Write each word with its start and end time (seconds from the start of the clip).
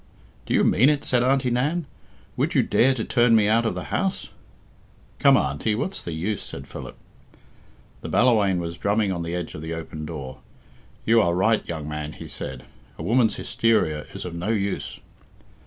"Do 0.47 0.55
you 0.55 0.63
mean 0.63 0.89
it?" 0.89 1.03
said 1.03 1.21
Auntie 1.21 1.51
Nan. 1.51 1.85
"Would 2.35 2.55
you 2.55 2.63
dare 2.63 2.95
to 2.95 3.05
turn 3.05 3.35
me 3.35 3.47
out 3.47 3.67
of 3.67 3.75
the 3.75 3.83
house?" 3.93 4.29
"Come, 5.19 5.37
Auntie, 5.37 5.75
what's 5.75 6.01
the 6.01 6.11
use?" 6.13 6.41
said 6.41 6.65
Philip. 6.67 6.95
The 8.01 8.09
Ballawhaine 8.09 8.57
was 8.57 8.77
drumming 8.77 9.11
on 9.11 9.21
the 9.21 9.35
edge 9.35 9.53
of 9.53 9.61
the 9.61 9.75
open 9.75 10.07
door. 10.07 10.39
"You 11.05 11.21
are 11.21 11.35
right, 11.35 11.63
young 11.67 11.87
man," 11.87 12.13
he 12.13 12.27
said, 12.27 12.63
"a 12.97 13.03
woman's 13.03 13.35
hysteria 13.35 14.07
is 14.11 14.25
of 14.25 14.33
no 14.33 14.49
use." 14.49 14.99